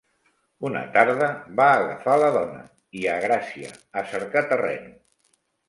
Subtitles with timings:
[0.69, 1.27] Una tarda
[1.59, 2.63] va agafar la dòna,
[3.03, 4.95] i a Gracia, a cercar terreno.